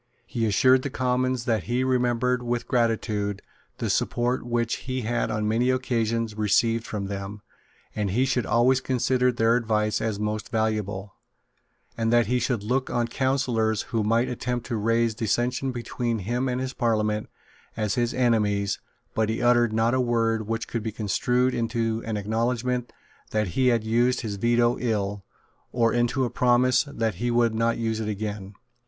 He 0.25 0.47
assured 0.47 0.81
the 0.81 0.89
Commons 0.89 1.45
that 1.45 1.65
he 1.65 1.83
remembered 1.83 2.41
with 2.41 2.67
gratitude 2.67 3.43
the 3.77 3.87
support 3.87 4.43
which 4.43 4.77
he 4.89 5.01
had 5.01 5.29
on 5.29 5.47
many 5.47 5.69
occasions 5.69 6.33
received 6.35 6.87
from 6.87 7.05
them, 7.05 7.43
that 7.93 8.09
he 8.09 8.25
should 8.25 8.47
always 8.47 8.81
consider 8.81 9.31
their 9.31 9.55
advice 9.55 10.01
as 10.01 10.19
most 10.19 10.49
valuable, 10.49 11.13
and 11.95 12.11
that 12.11 12.25
he 12.25 12.39
should 12.39 12.63
look 12.63 12.89
on 12.89 13.09
counsellors 13.09 13.83
who 13.93 14.03
might 14.03 14.27
attempt 14.27 14.65
to 14.65 14.75
raise 14.75 15.13
dissension 15.13 15.71
between 15.71 16.17
him 16.17 16.49
and 16.49 16.59
his 16.59 16.73
Parliament 16.73 17.29
as 17.77 17.93
his 17.93 18.11
enemies 18.11 18.79
but 19.13 19.29
he 19.29 19.39
uttered 19.39 19.71
not 19.71 19.93
a 19.93 20.01
word 20.01 20.47
which 20.47 20.67
could 20.67 20.81
be 20.81 20.91
construed 20.91 21.53
into 21.53 22.01
an 22.07 22.17
acknowledgment 22.17 22.91
that 23.29 23.49
he 23.49 23.67
had 23.67 23.83
used 23.83 24.21
his 24.21 24.37
Veto 24.37 24.79
ill, 24.79 25.23
or 25.71 25.93
into 25.93 26.25
a 26.25 26.31
promise 26.31 26.85
that 26.85 27.13
he 27.21 27.29
would 27.29 27.53
not 27.53 27.77
use 27.77 27.99
it 27.99 28.09
again. 28.09 28.55